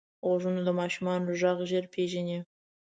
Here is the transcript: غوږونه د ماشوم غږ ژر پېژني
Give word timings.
غوږونه 0.27 0.61
د 0.67 0.69
ماشوم 0.79 1.07
غږ 1.39 1.59
ژر 1.69 1.85
پېژني 1.93 2.39